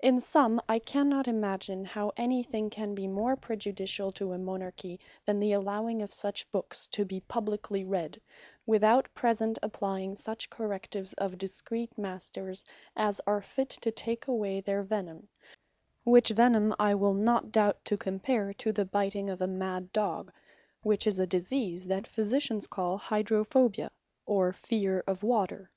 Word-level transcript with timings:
In 0.00 0.18
summe, 0.20 0.60
I 0.68 0.78
cannot 0.78 1.26
imagine, 1.26 1.84
how 1.84 2.12
anything 2.16 2.70
can 2.70 2.94
be 2.94 3.08
more 3.08 3.36
prejudiciall 3.36 4.14
to 4.14 4.32
a 4.32 4.38
Monarchy, 4.38 5.00
than 5.24 5.40
the 5.40 5.50
allowing 5.50 6.00
of 6.00 6.12
such 6.12 6.48
books 6.52 6.86
to 6.92 7.04
be 7.04 7.18
publikely 7.22 7.82
read, 7.84 8.20
without 8.66 9.12
present 9.14 9.58
applying 9.64 10.14
such 10.14 10.48
correctives 10.48 11.12
of 11.14 11.38
discreet 11.38 11.98
Masters, 11.98 12.62
as 12.94 13.20
are 13.26 13.42
fit 13.42 13.68
to 13.70 13.90
take 13.90 14.28
away 14.28 14.60
their 14.60 14.84
Venime; 14.84 15.26
Which 16.04 16.28
Venime 16.30 16.72
I 16.78 16.94
will 16.94 17.14
not 17.14 17.50
doubt 17.50 17.84
to 17.86 17.96
compare 17.96 18.52
to 18.52 18.70
the 18.72 18.84
biting 18.84 19.28
of 19.28 19.42
a 19.42 19.48
mad 19.48 19.92
Dogge, 19.92 20.30
which 20.84 21.04
is 21.04 21.18
a 21.18 21.26
disease 21.26 21.88
the 21.88 22.00
Physicians 22.02 22.68
call 22.68 22.96
Hydrophobia, 22.96 23.90
or 24.24 24.52
Fear 24.52 25.02
Of 25.08 25.24
Water. 25.24 25.68